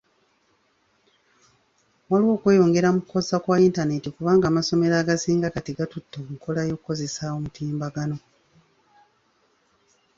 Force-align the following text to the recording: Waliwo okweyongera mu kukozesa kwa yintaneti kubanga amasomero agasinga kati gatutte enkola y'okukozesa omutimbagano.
Waliwo 2.09 2.31
okweyongera 2.37 2.89
mu 2.95 2.99
kukozesa 3.03 3.35
kwa 3.43 3.55
yintaneti 3.61 4.09
kubanga 4.15 4.45
amasomero 4.47 4.93
agasinga 4.97 5.53
kati 5.55 5.71
gatutte 5.77 6.17
enkola 6.31 6.61
y'okukozesa 6.69 7.23
omutimbagano. 7.37 8.17